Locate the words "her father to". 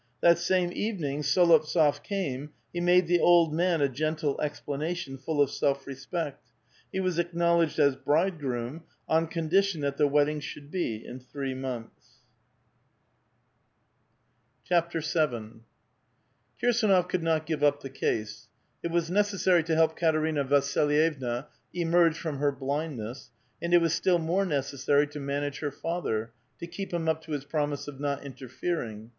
25.59-26.65